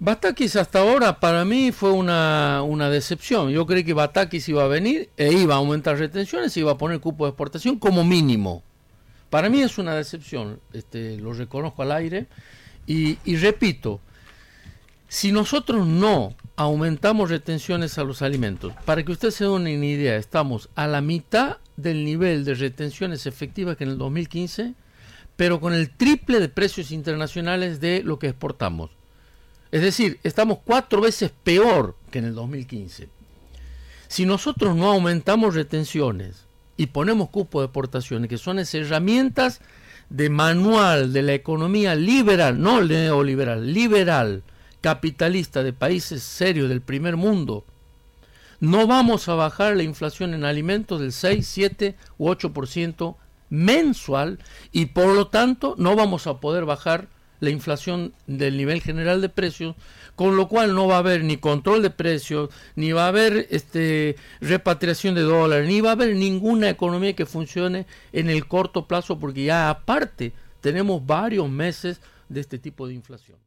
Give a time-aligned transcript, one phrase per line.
[0.00, 3.50] Batakis hasta ahora para mí fue una, una decepción.
[3.50, 7.00] Yo creí que Batakis iba a venir e iba a aumentar retenciones iba a poner
[7.00, 8.62] cupo de exportación como mínimo.
[9.30, 12.26] Para mí es una decepción, este, lo reconozco al aire.
[12.86, 14.00] Y, y repito,
[15.08, 20.16] si nosotros no aumentamos retenciones a los alimentos, para que usted se dé una idea,
[20.16, 24.74] estamos a la mitad del nivel de retenciones efectivas que en el 2015,
[25.36, 28.90] pero con el triple de precios internacionales de lo que exportamos.
[29.74, 33.08] Es decir, estamos cuatro veces peor que en el 2015.
[34.06, 39.60] Si nosotros no aumentamos retenciones y ponemos cupo de exportaciones, que son herramientas
[40.10, 44.44] de manual de la economía liberal, no neoliberal, liberal,
[44.80, 47.64] capitalista de países serios del primer mundo,
[48.60, 53.16] no vamos a bajar la inflación en alimentos del 6, 7 u 8%
[53.50, 54.38] mensual
[54.70, 57.08] y por lo tanto no vamos a poder bajar
[57.44, 59.76] la inflación del nivel general de precios,
[60.16, 63.46] con lo cual no va a haber ni control de precios, ni va a haber
[63.50, 68.86] este, repatriación de dólares, ni va a haber ninguna economía que funcione en el corto
[68.86, 73.38] plazo, porque ya aparte tenemos varios meses de este tipo de inflación.